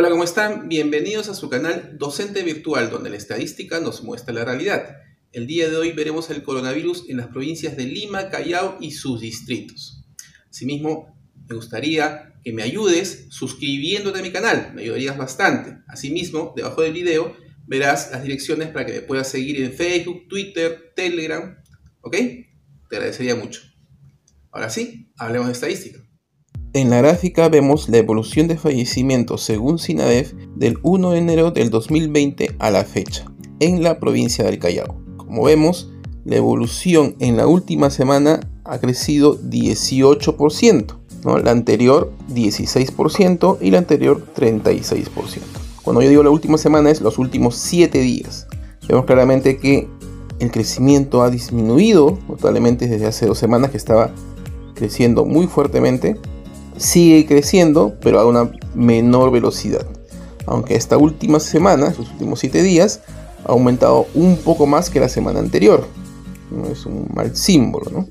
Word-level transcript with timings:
Hola, 0.00 0.08
¿cómo 0.08 0.24
están? 0.24 0.70
Bienvenidos 0.70 1.28
a 1.28 1.34
su 1.34 1.50
canal 1.50 1.98
Docente 1.98 2.42
Virtual, 2.42 2.88
donde 2.88 3.10
la 3.10 3.18
estadística 3.18 3.80
nos 3.80 4.02
muestra 4.02 4.32
la 4.32 4.46
realidad. 4.46 4.96
El 5.30 5.46
día 5.46 5.68
de 5.68 5.76
hoy 5.76 5.92
veremos 5.92 6.30
el 6.30 6.42
coronavirus 6.42 7.10
en 7.10 7.18
las 7.18 7.26
provincias 7.26 7.76
de 7.76 7.84
Lima, 7.84 8.30
Callao 8.30 8.78
y 8.80 8.92
sus 8.92 9.20
distritos. 9.20 10.02
Asimismo, 10.48 11.22
me 11.46 11.54
gustaría 11.54 12.32
que 12.42 12.54
me 12.54 12.62
ayudes 12.62 13.26
suscribiéndote 13.28 14.20
a 14.20 14.22
mi 14.22 14.32
canal, 14.32 14.72
me 14.74 14.80
ayudarías 14.80 15.18
bastante. 15.18 15.76
Asimismo, 15.86 16.54
debajo 16.56 16.80
del 16.80 16.94
video 16.94 17.36
verás 17.66 18.10
las 18.10 18.22
direcciones 18.22 18.68
para 18.68 18.86
que 18.86 18.92
me 18.92 19.00
puedas 19.02 19.28
seguir 19.28 19.62
en 19.62 19.74
Facebook, 19.74 20.28
Twitter, 20.28 20.94
Telegram, 20.96 21.62
¿ok? 22.00 22.16
Te 22.88 22.96
agradecería 22.96 23.36
mucho. 23.36 23.60
Ahora 24.50 24.70
sí, 24.70 25.12
hablemos 25.18 25.48
de 25.48 25.52
estadística. 25.52 26.09
En 26.72 26.88
la 26.88 26.98
gráfica 26.98 27.48
vemos 27.48 27.88
la 27.88 27.96
evolución 27.96 28.46
de 28.46 28.56
fallecimientos 28.56 29.42
según 29.42 29.80
SINADEF 29.80 30.34
del 30.54 30.78
1 30.84 31.10
de 31.10 31.18
enero 31.18 31.50
del 31.50 31.68
2020 31.68 32.54
a 32.60 32.70
la 32.70 32.84
fecha 32.84 33.24
en 33.58 33.82
la 33.82 33.98
provincia 33.98 34.44
del 34.44 34.60
Callao. 34.60 34.94
Como 35.16 35.42
vemos, 35.42 35.90
la 36.24 36.36
evolución 36.36 37.16
en 37.18 37.36
la 37.36 37.48
última 37.48 37.90
semana 37.90 38.38
ha 38.62 38.78
crecido 38.78 39.36
18%, 39.42 40.96
¿no? 41.24 41.38
la 41.38 41.50
anterior 41.50 42.12
16% 42.32 43.58
y 43.60 43.72
la 43.72 43.78
anterior 43.78 44.24
36%. 44.36 45.08
Cuando 45.82 46.02
yo 46.02 46.08
digo 46.08 46.22
la 46.22 46.30
última 46.30 46.56
semana 46.56 46.92
es 46.92 47.00
los 47.00 47.18
últimos 47.18 47.56
7 47.56 47.98
días. 47.98 48.46
Vemos 48.86 49.06
claramente 49.06 49.56
que 49.56 49.88
el 50.38 50.52
crecimiento 50.52 51.22
ha 51.22 51.30
disminuido 51.30 52.16
notablemente 52.28 52.86
desde 52.86 53.06
hace 53.06 53.26
dos 53.26 53.38
semanas 53.38 53.72
que 53.72 53.76
estaba 53.76 54.12
creciendo 54.74 55.24
muy 55.24 55.48
fuertemente 55.48 56.16
sigue 56.76 57.26
creciendo, 57.26 57.94
pero 58.00 58.20
a 58.20 58.26
una 58.26 58.50
menor 58.74 59.30
velocidad. 59.30 59.86
Aunque 60.46 60.74
esta 60.74 60.96
última 60.96 61.40
semana, 61.40 61.88
estos 61.88 62.10
últimos 62.10 62.40
7 62.40 62.62
días, 62.62 63.00
ha 63.44 63.52
aumentado 63.52 64.06
un 64.14 64.36
poco 64.36 64.66
más 64.66 64.90
que 64.90 65.00
la 65.00 65.08
semana 65.08 65.38
anterior. 65.40 65.86
¿no? 66.50 66.66
Es 66.66 66.86
un 66.86 67.08
mal 67.14 67.36
símbolo, 67.36 67.90
¿no? 67.90 68.08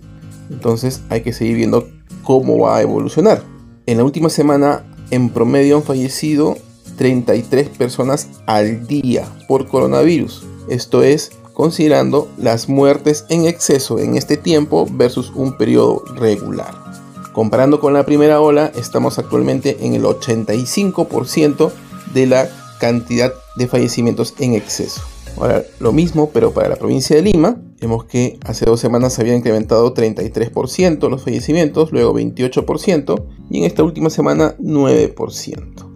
Entonces 0.50 1.02
hay 1.10 1.22
que 1.22 1.34
seguir 1.34 1.58
viendo 1.58 1.88
cómo 2.24 2.58
va 2.60 2.78
a 2.78 2.82
evolucionar. 2.82 3.44
En 3.86 3.98
la 3.98 4.04
última 4.04 4.30
semana, 4.30 4.86
en 5.12 5.30
promedio 5.30 5.78
han 5.78 5.84
fallecido 5.84 6.58
33 6.98 7.70
personas 7.70 8.28
al 8.46 8.88
día 8.88 9.26
por 9.48 9.68
coronavirus. 9.68 10.46
Esto 10.70 11.04
es 11.04 11.32
considerando 11.54 12.30
las 12.38 12.70
muertes 12.70 13.26
en 13.30 13.46
exceso 13.46 14.00
en 14.00 14.16
este 14.16 14.38
tiempo 14.38 14.88
versus 14.92 15.32
un 15.36 15.58
periodo 15.58 16.04
regular. 16.16 16.89
Comparando 17.34 17.80
con 17.80 17.94
la 17.94 18.06
primera 18.06 18.42
ola, 18.42 18.72
estamos 18.76 19.20
actualmente 19.20 19.78
en 19.82 19.94
el 19.94 20.04
85% 20.04 21.72
de 22.14 22.26
la 22.26 22.50
cantidad 22.80 23.32
de 23.56 23.68
fallecimientos 23.68 24.34
en 24.40 24.56
exceso. 24.56 25.02
Ahora, 25.38 25.64
lo 25.80 25.92
mismo, 25.92 26.32
pero 26.34 26.52
para 26.52 26.70
la 26.70 26.76
provincia 26.76 27.16
de 27.16 27.22
Lima, 27.22 27.58
vemos 27.80 28.06
que 28.06 28.40
hace 28.46 28.66
dos 28.66 28.80
semanas 28.80 29.14
se 29.14 29.22
había 29.22 29.36
incrementado 29.36 29.94
33% 29.94 31.10
los 31.10 31.24
fallecimientos, 31.24 31.92
luego 31.92 32.14
28% 32.14 33.24
y 33.50 33.60
en 33.60 33.64
esta 33.66 33.84
última 33.84 34.10
semana 34.10 34.56
9%. 34.58 35.90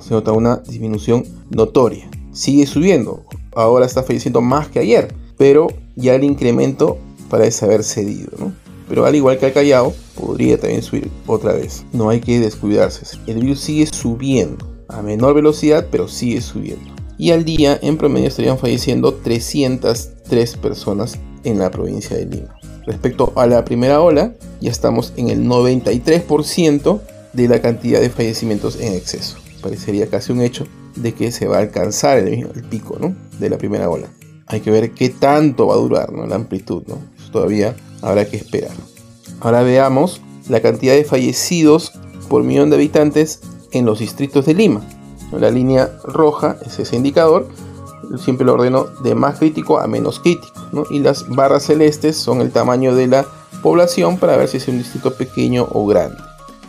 Se 0.00 0.14
nota 0.14 0.32
una 0.32 0.56
disminución 0.56 1.24
notoria. 1.50 2.10
Sigue 2.32 2.66
subiendo, 2.66 3.24
ahora 3.54 3.86
está 3.86 4.02
falleciendo 4.02 4.40
más 4.40 4.68
que 4.68 4.80
ayer, 4.80 5.14
pero 5.38 5.68
ya 5.96 6.14
el 6.14 6.24
incremento 6.24 6.98
parece 7.28 7.64
haber 7.64 7.84
cedido. 7.84 8.30
pero 8.88 9.06
al 9.06 9.14
igual 9.14 9.38
que 9.38 9.46
al 9.46 9.52
Callao, 9.52 9.94
podría 10.20 10.58
también 10.58 10.82
subir 10.82 11.10
otra 11.26 11.52
vez. 11.52 11.84
No 11.92 12.10
hay 12.10 12.20
que 12.20 12.40
descuidarse. 12.40 13.06
El 13.26 13.40
virus 13.40 13.60
sigue 13.60 13.86
subiendo 13.86 14.66
a 14.88 15.02
menor 15.02 15.34
velocidad, 15.34 15.86
pero 15.90 16.08
sigue 16.08 16.40
subiendo. 16.40 16.94
Y 17.18 17.32
al 17.32 17.44
día, 17.44 17.78
en 17.82 17.96
promedio, 17.96 18.28
estarían 18.28 18.58
falleciendo 18.58 19.14
303 19.14 20.56
personas 20.56 21.18
en 21.44 21.58
la 21.58 21.70
provincia 21.70 22.16
de 22.16 22.26
Lima. 22.26 22.56
Respecto 22.86 23.32
a 23.36 23.46
la 23.46 23.64
primera 23.64 24.00
ola, 24.00 24.34
ya 24.60 24.70
estamos 24.70 25.12
en 25.16 25.28
el 25.28 25.44
93% 25.44 27.00
de 27.32 27.48
la 27.48 27.60
cantidad 27.60 28.00
de 28.00 28.10
fallecimientos 28.10 28.80
en 28.80 28.94
exceso. 28.94 29.36
Parecería 29.60 30.08
casi 30.08 30.32
un 30.32 30.40
hecho 30.40 30.66
de 30.96 31.12
que 31.12 31.30
se 31.30 31.46
va 31.46 31.58
a 31.58 31.60
alcanzar 31.60 32.18
el, 32.18 32.46
pico 32.70 32.98
¿no? 32.98 33.14
de 33.38 33.50
la 33.50 33.58
primera 33.58 33.88
ola. 33.88 34.08
Hay 34.46 34.60
que 34.60 34.70
ver 34.70 34.92
qué 34.92 35.10
tanto 35.10 35.68
va 35.68 35.74
a 35.74 35.78
durar 35.78 36.12
¿no? 36.12 36.26
la 36.26 36.36
amplitud. 36.36 36.82
¿no? 36.88 36.98
todavía 37.30 37.76
habrá 38.02 38.24
que 38.24 38.36
esperar. 38.36 38.72
Ahora 39.40 39.62
veamos 39.62 40.20
la 40.48 40.60
cantidad 40.60 40.94
de 40.94 41.04
fallecidos 41.04 41.92
por 42.28 42.42
millón 42.42 42.70
de 42.70 42.76
habitantes 42.76 43.40
en 43.72 43.86
los 43.86 43.98
distritos 43.98 44.46
de 44.46 44.54
Lima. 44.54 44.82
La 45.32 45.50
línea 45.50 45.90
roja 46.04 46.56
es 46.66 46.78
ese 46.78 46.96
indicador, 46.96 47.48
siempre 48.22 48.44
lo 48.44 48.54
ordeno 48.54 48.86
de 49.02 49.14
más 49.14 49.38
crítico 49.38 49.78
a 49.78 49.86
menos 49.86 50.20
crítico. 50.20 50.86
Y 50.90 50.98
las 50.98 51.28
barras 51.28 51.64
celestes 51.64 52.16
son 52.16 52.40
el 52.40 52.50
tamaño 52.50 52.94
de 52.94 53.06
la 53.06 53.26
población 53.62 54.18
para 54.18 54.36
ver 54.36 54.48
si 54.48 54.58
es 54.58 54.68
un 54.68 54.78
distrito 54.78 55.14
pequeño 55.14 55.66
o 55.72 55.86
grande. 55.86 56.16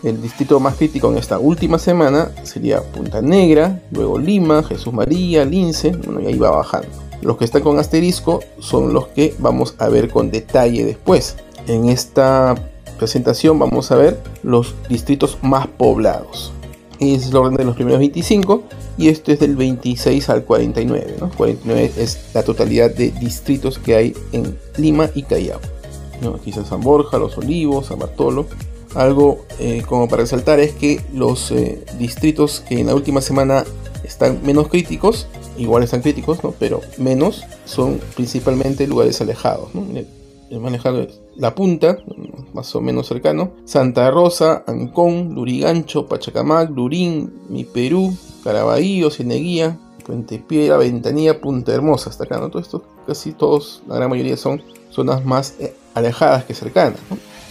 El 0.04 0.22
distrito 0.22 0.60
más 0.60 0.76
crítico 0.76 1.12
en 1.12 1.18
esta 1.18 1.38
última 1.38 1.78
semana 1.78 2.32
sería 2.44 2.82
Punta 2.82 3.22
Negra, 3.22 3.82
luego 3.92 4.18
Lima, 4.18 4.64
Jesús 4.64 4.94
María, 4.94 5.46
Lince, 5.46 5.96
y 6.22 6.26
ahí 6.26 6.38
va 6.38 6.52
bajando. 6.52 6.88
Los 7.22 7.38
que 7.38 7.46
están 7.46 7.62
con 7.62 7.78
asterisco 7.78 8.40
son 8.60 8.94
los 8.94 9.10
que 9.10 9.36
vamos 9.38 9.76
a 9.78 9.90
ver 9.90 10.10
con 10.10 10.32
detalle 10.32 10.84
después. 10.84 11.36
En 11.68 11.90
esta 11.90 12.56
presentación 12.98 13.58
vamos 13.60 13.92
a 13.92 13.96
ver 13.96 14.22
los 14.44 14.76
distritos 14.90 15.38
más 15.42 15.68
poblados. 15.68 16.52
Es 17.00 17.30
el 17.30 17.36
orden 17.36 17.58
de 17.58 17.66
los 17.66 17.76
primeros 17.76 18.00
25 18.00 18.64
y 18.98 19.10
esto 19.10 19.32
es 19.32 19.40
del 19.40 19.56
26 19.56 20.30
al 20.30 20.44
49. 20.44 21.16
49 21.36 21.92
es 21.98 22.20
la 22.34 22.44
totalidad 22.44 22.92
de 22.92 23.12
distritos 23.12 23.80
que 23.80 23.96
hay 23.96 24.14
en 24.32 24.58
Lima 24.78 25.10
y 25.16 25.24
Callao. 25.24 25.60
Aquí 26.36 26.52
está 26.52 26.64
San 26.64 26.82
Borja, 26.82 27.18
Los 27.18 27.38
Olivos, 27.38 27.88
San 27.88 27.98
Bartolo. 27.98 28.46
Algo 28.94 29.46
eh, 29.58 29.84
como 29.88 30.08
para 30.08 30.24
resaltar 30.24 30.60
es 30.60 30.74
que 30.74 31.02
los 31.14 31.52
eh, 31.52 31.84
distritos 31.98 32.60
que 32.60 32.80
en 32.80 32.88
la 32.88 32.96
última 32.96 33.22
semana 33.22 33.64
están 34.04 34.42
menos 34.44 34.68
críticos 34.68 35.28
igual 35.58 35.84
están 35.84 36.02
críticos, 36.02 36.44
¿no? 36.44 36.54
pero 36.58 36.82
menos 36.98 37.44
son 37.66 38.00
principalmente 38.16 38.88
lugares 38.88 39.22
alejados. 39.22 39.70
Manejar 40.60 41.08
La 41.36 41.56
Punta, 41.56 41.98
más 42.54 42.76
o 42.76 42.82
menos 42.82 43.08
cercano, 43.08 43.52
Santa 43.66 44.12
Rosa, 44.12 44.64
Ancón, 44.68 45.34
Lurigancho, 45.34 46.08
Pachacamac, 46.08 46.70
Lurín, 46.72 47.34
Mi 47.50 47.64
Perú, 47.64 48.14
Caraballo, 48.44 49.10
Cieneguía, 49.10 49.80
Puente 50.06 50.40
Piedra, 50.40 50.78
Ventanilla, 50.78 51.40
Punta 51.40 51.74
Hermosa, 51.74 52.10
hasta 52.10 52.26
acá, 52.26 52.40
¿no? 52.40 52.50
Todo 52.50 52.62
esto, 52.62 52.84
casi 53.08 53.34
todos, 53.34 53.84
la 53.88 53.96
gran 53.96 54.10
mayoría 54.10 54.38
son 54.38 54.62
zonas 54.90 55.24
más 55.26 55.56
eh, 55.60 55.74
alejadas 55.94 56.46
que 56.46 56.54
cercanas, 56.54 57.00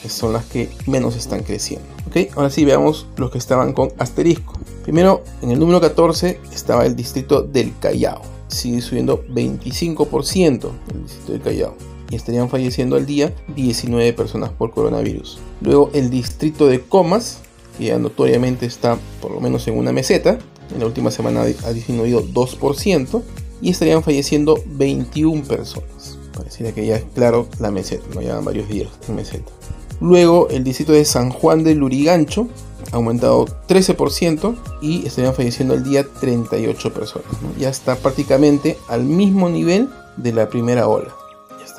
que 0.02 0.08
son 0.08 0.32
las 0.32 0.44
que 0.44 0.68
menos 0.86 1.16
están 1.16 1.42
creciendo. 1.42 1.86
¿ok? 2.08 2.36
Ahora 2.36 2.50
sí, 2.50 2.64
veamos 2.64 3.06
los 3.16 3.30
que 3.30 3.38
estaban 3.38 3.72
con 3.72 3.90
asterisco. 3.98 4.54
Primero, 4.82 5.22
en 5.42 5.50
el 5.50 5.58
número 5.58 5.80
14 5.80 6.40
estaba 6.52 6.86
el 6.86 6.96
distrito 6.96 7.42
del 7.42 7.72
Callao. 7.78 8.22
Sigue 8.48 8.80
subiendo 8.80 9.24
25% 9.26 10.70
el 10.92 11.02
distrito 11.02 11.32
del 11.32 11.42
Callao. 11.42 11.74
Y 12.10 12.16
estarían 12.16 12.50
falleciendo 12.50 12.96
al 12.96 13.06
día 13.06 13.32
19 13.54 14.12
personas 14.12 14.50
por 14.50 14.72
coronavirus. 14.72 15.38
Luego 15.60 15.90
el 15.94 16.10
distrito 16.10 16.66
de 16.66 16.80
Comas, 16.80 17.38
que 17.78 17.86
ya 17.86 17.98
notoriamente 17.98 18.66
está 18.66 18.98
por 19.22 19.30
lo 19.30 19.40
menos 19.40 19.66
en 19.68 19.78
una 19.78 19.92
meseta. 19.92 20.38
En 20.74 20.80
la 20.80 20.86
última 20.86 21.10
semana 21.10 21.42
ha 21.42 21.72
disminuido 21.72 22.22
2%. 22.24 23.22
Y 23.62 23.70
estarían 23.70 24.02
falleciendo 24.02 24.62
21 24.66 25.44
personas. 25.44 26.18
Pareciera 26.34 26.72
que 26.72 26.86
ya 26.86 26.96
es 26.96 27.04
claro 27.14 27.46
la 27.58 27.70
meseta, 27.70 28.04
no 28.14 28.22
llevan 28.22 28.44
varios 28.44 28.68
días 28.68 28.88
en 29.08 29.16
meseta. 29.16 29.52
Luego 30.00 30.48
el 30.48 30.64
distrito 30.64 30.92
de 30.92 31.04
San 31.04 31.30
Juan 31.30 31.62
de 31.62 31.74
Lurigancho 31.74 32.48
ha 32.92 32.96
aumentado 32.96 33.44
13% 33.68 34.56
y 34.80 35.06
estarían 35.06 35.34
falleciendo 35.34 35.74
al 35.74 35.84
día 35.84 36.06
38 36.20 36.94
personas. 36.94 37.28
Ya 37.58 37.68
está 37.68 37.96
prácticamente 37.96 38.78
al 38.88 39.04
mismo 39.04 39.50
nivel 39.50 39.88
de 40.16 40.32
la 40.32 40.48
primera 40.48 40.88
ola. 40.88 41.14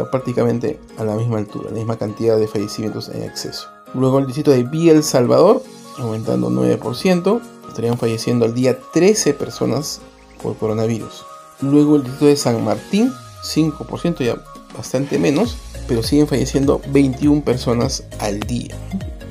Prácticamente 0.10 0.80
a 0.98 1.04
la 1.04 1.16
misma 1.16 1.38
altura, 1.38 1.70
la 1.70 1.78
misma 1.78 1.98
cantidad 1.98 2.38
de 2.38 2.48
fallecimientos 2.48 3.10
en 3.10 3.24
exceso. 3.24 3.68
Luego 3.94 4.20
el 4.20 4.26
distrito 4.26 4.52
de 4.52 4.64
Villa 4.64 4.94
El 4.94 5.04
Salvador, 5.04 5.62
aumentando 5.98 6.50
9%, 6.50 7.42
estarían 7.68 7.98
falleciendo 7.98 8.46
al 8.46 8.54
día 8.54 8.80
13 8.94 9.34
personas 9.34 10.02
por 10.42 10.56
coronavirus. 10.58 11.26
Luego 11.62 11.98
el 11.98 12.04
distrito 12.04 12.26
de 12.26 12.36
San 12.36 12.64
Martín, 12.64 13.12
5%, 13.44 14.24
ya 14.24 14.42
bastante 14.76 15.20
menos, 15.20 15.58
pero 15.88 16.04
siguen 16.04 16.28
falleciendo 16.28 16.82
21 16.90 17.44
personas 17.44 18.04
al 18.20 18.40
día. 18.40 18.76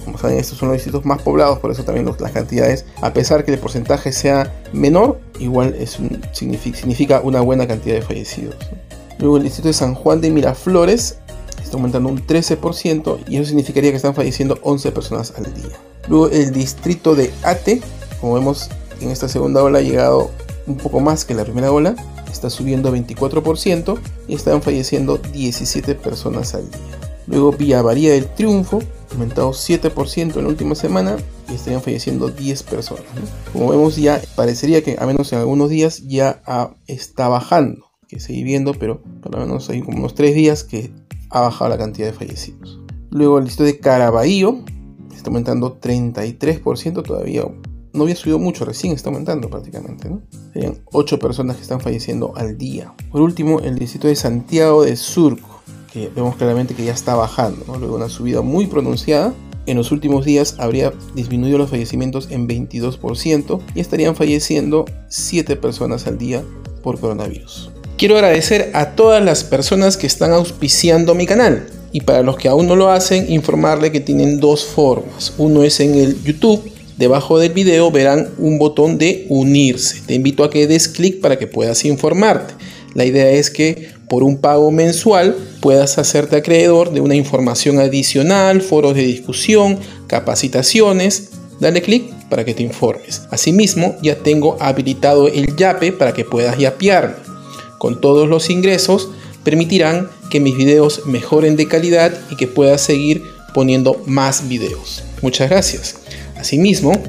Como 0.05 0.19
saben, 0.19 0.38
estos 0.38 0.58
son 0.58 0.69
los 0.69 0.76
distritos 0.76 1.05
más 1.05 1.23
poblados, 1.23 1.58
por 1.58 1.70
eso 1.70 1.84
también 1.84 2.06
las 2.19 2.32
cantidades, 2.32 2.84
a 3.00 3.12
pesar 3.12 3.44
que 3.44 3.52
el 3.52 3.58
porcentaje 3.58 4.12
sea 4.12 4.52
menor, 4.73 5.20
igual 5.38 5.75
significa, 6.32 7.20
una 7.23 7.40
buena 7.40 7.66
cantidad 7.66 7.94
de 7.94 8.02
fallecidos. 8.02 8.56
Luego 9.20 9.37
el 9.37 9.43
distrito 9.43 9.69
de 9.69 9.75
San 9.75 9.94
Juan 9.94 10.20
de 10.20 10.31
Miraflores 10.31 11.19
está 11.62 11.76
aumentando 11.76 12.08
un 12.08 12.26
13% 12.26 13.19
y 13.28 13.37
eso 13.37 13.44
significaría 13.44 13.90
que 13.90 13.96
están 13.96 14.14
falleciendo 14.14 14.58
11 14.62 14.93
personas 14.93 15.34
al 15.37 15.52
día. 15.55 15.76
Luego 16.08 16.28
el 16.31 16.52
distrito 16.52 17.14
de 17.14 17.31
Ate, 17.43 17.82
como 18.20 18.34
vemos, 18.34 18.70
en 19.00 19.11
esta 19.11 19.28
segunda 19.28 19.62
ola 19.62 19.78
ha 19.78 19.82
llegado 19.82 20.31
un 20.67 20.76
poco 20.76 21.00
más 21.00 21.25
que 21.25 21.34
la 21.34 21.44
primera 21.44 21.70
ola, 21.70 21.94
está 22.31 22.49
subiendo 22.49 22.94
24% 22.94 23.99
y 24.26 24.34
están 24.34 24.62
falleciendo 24.62 25.19
17 25.19 25.94
personas 25.96 26.55
al 26.55 26.70
día. 26.70 26.81
Luego 27.26 27.52
Villa 27.52 27.82
Varía 27.82 28.12
del 28.12 28.26
Triunfo, 28.26 28.82
aumentado 29.12 29.50
7% 29.52 30.37
en 30.37 30.43
la 30.43 30.49
última 30.49 30.75
semana 30.75 31.16
y 31.50 31.55
estarían 31.55 31.82
falleciendo 31.82 32.28
10 32.28 32.62
personas. 32.62 33.05
Como 33.52 33.69
vemos 33.69 33.96
ya 33.96 34.20
parecería 34.34 34.82
que 34.82 34.96
a 34.99 35.06
menos 35.06 35.32
en 35.32 35.40
algunos 35.40 35.69
días 35.69 36.02
ya 36.06 36.43
está 36.87 37.28
bajando, 37.28 37.89
que 38.11 38.19
sigue 38.19 38.43
viendo, 38.43 38.75
pero 38.75 39.01
por 39.23 39.33
lo 39.33 39.41
menos 39.41 39.71
hay 39.71 39.83
como 39.83 39.99
unos 39.99 40.17
3 40.17 40.35
días 40.35 40.65
que 40.65 40.91
ha 41.31 41.43
bajado 41.43 41.71
la 41.71 41.79
cantidad 41.79 42.09
de 42.09 42.12
fallecidos. 42.12 42.81
Luego 43.11 43.39
el 43.39 43.45
distrito 43.45 43.65
de 43.65 43.79
Caraballo 43.79 44.57
está 45.15 45.31
aumentando 45.31 45.81
33%, 45.81 47.05
todavía 47.05 47.45
no 47.93 48.03
había 48.03 48.17
subido 48.17 48.41
mucho, 48.41 48.65
recién 48.65 48.93
está 48.93 49.11
aumentando 49.11 49.49
prácticamente. 49.49 50.11
¿no? 50.11 50.23
Serían 50.53 50.79
8 50.93 51.21
personas 51.21 51.57
que 51.57 51.62
están 51.62 51.81
falleciendo 51.81 52.33
al 52.37 52.59
día. 52.59 52.93
Por 53.12 53.21
último, 53.21 53.61
el 53.61 53.79
distrito 53.79 54.09
de 54.09 54.17
Santiago 54.17 54.85
de 54.85 54.97
Surco, 54.97 55.61
que 55.93 56.09
vemos 56.09 56.35
claramente 56.35 56.75
que 56.75 56.85
ya 56.85 56.93
está 56.93 57.15
bajando, 57.15 57.65
luego 57.67 57.79
luego 57.79 57.97
una 57.97 58.09
subida 58.09 58.43
muy 58.43 58.67
pronunciada. 58.67 59.33
En 59.67 59.77
los 59.77 59.93
últimos 59.93 60.25
días 60.25 60.57
habría 60.59 60.93
disminuido 61.15 61.59
los 61.59 61.71
fallecimientos 61.71 62.29
en 62.31 62.49
22% 62.49 63.61
y 63.75 63.81
estarían 63.81 64.17
falleciendo 64.17 64.85
7 65.09 65.55
personas 65.57 66.09
al 66.09 66.19
día 66.19 66.43
por 66.83 66.99
coronavirus. 66.99 67.71
Quiero 68.00 68.14
agradecer 68.14 68.70
a 68.73 68.93
todas 68.93 69.23
las 69.23 69.44
personas 69.44 69.99
que 69.99 70.06
están 70.06 70.32
auspiciando 70.32 71.14
mi 71.14 71.26
canal 71.26 71.67
y 71.93 72.00
para 72.00 72.23
los 72.23 72.38
que 72.38 72.49
aún 72.49 72.67
no 72.67 72.75
lo 72.75 72.91
hacen, 72.91 73.31
informarle 73.31 73.93
que 73.93 74.00
tienen 74.00 74.41
dos 74.41 74.64
formas. 74.64 75.35
Uno 75.37 75.64
es 75.64 75.81
en 75.81 75.94
el 75.94 76.25
YouTube. 76.25 76.62
Debajo 76.97 77.38
del 77.38 77.52
video 77.52 77.91
verán 77.91 78.31
un 78.38 78.58
botón 78.58 78.97
de 78.97 79.26
unirse. 79.29 80.00
Te 80.06 80.14
invito 80.14 80.44
a 80.44 80.50
que 80.50 80.67
des 80.67 80.88
clic 80.88 81.20
para 81.20 81.38
que 81.38 81.47
puedas 81.47 81.85
informarte. 81.85 82.55
La 82.94 83.05
idea 83.05 83.32
es 83.32 83.50
que 83.50 83.91
por 84.08 84.23
un 84.23 84.38
pago 84.38 84.70
mensual 84.70 85.37
puedas 85.61 85.99
hacerte 85.99 86.37
acreedor 86.37 86.94
de 86.94 87.02
una 87.02 87.17
información 87.17 87.79
adicional, 87.81 88.62
foros 88.62 88.94
de 88.94 89.02
discusión, 89.02 89.79
capacitaciones. 90.06 91.32
Dale 91.61 91.82
clic 91.82 92.05
para 92.31 92.47
que 92.47 92.55
te 92.55 92.62
informes. 92.62 93.25
Asimismo, 93.31 93.97
ya 94.00 94.17
tengo 94.17 94.56
habilitado 94.58 95.29
el 95.29 95.55
YAPE 95.55 95.93
para 95.93 96.14
que 96.14 96.25
puedas 96.25 96.56
yapearme. 96.56 97.30
Con 97.81 97.99
todos 97.99 98.29
los 98.29 98.50
ingresos 98.50 99.09
permitirán 99.43 100.11
que 100.31 100.38
mis 100.38 100.55
videos 100.55 101.06
mejoren 101.06 101.56
de 101.56 101.67
calidad 101.67 102.12
y 102.31 102.37
que 102.37 102.47
pueda 102.47 102.77
seguir 102.77 103.23
poniendo 103.55 104.03
más 104.05 104.50
videos. 104.50 105.03
Muchas 105.23 105.49
gracias. 105.49 105.97
Asimismo, 106.37 107.03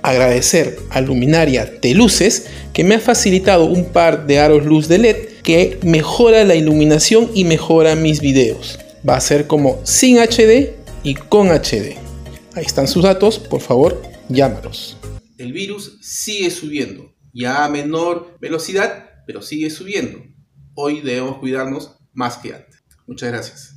agradecer 0.00 0.78
a 0.88 1.02
Luminaria 1.02 1.78
Teluces 1.78 2.46
que 2.72 2.84
me 2.84 2.94
ha 2.94 3.00
facilitado 3.00 3.66
un 3.66 3.84
par 3.92 4.26
de 4.26 4.38
aros 4.38 4.64
luz 4.64 4.88
de 4.88 4.96
LED 4.96 5.16
que 5.42 5.78
mejora 5.82 6.42
la 6.44 6.54
iluminación 6.54 7.30
y 7.34 7.44
mejora 7.44 7.96
mis 7.96 8.22
videos. 8.22 8.78
Va 9.06 9.16
a 9.16 9.20
ser 9.20 9.46
como 9.46 9.78
sin 9.84 10.20
HD 10.20 10.72
y 11.02 11.16
con 11.16 11.48
HD. 11.48 11.98
Ahí 12.54 12.64
están 12.64 12.88
sus 12.88 13.02
datos, 13.02 13.40
por 13.40 13.60
favor, 13.60 14.00
llámalos. 14.30 14.96
El 15.36 15.52
virus 15.52 15.98
sigue 16.00 16.50
subiendo, 16.50 17.12
ya 17.34 17.66
a 17.66 17.68
menor 17.68 18.38
velocidad, 18.40 19.03
pero 19.26 19.42
sigue 19.42 19.70
subiendo 19.70 20.22
hoy 20.74 21.00
debemos 21.00 21.38
cuidarnos 21.38 21.96
más 22.12 22.38
que 22.38 22.54
antes. 22.54 22.84
Muchas 23.06 23.30
gracias. 23.30 23.73